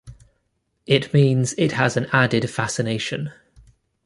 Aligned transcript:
It 0.87 1.13
means 1.13 1.53
it 1.59 1.73
has 1.73 1.95
an 1.95 2.07
added 2.11 2.49
fascination. 2.49 3.31